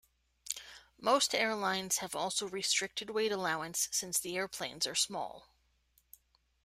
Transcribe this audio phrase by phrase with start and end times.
[0.99, 5.47] Most airlines have also restricted weight allowance since the airplanes are small.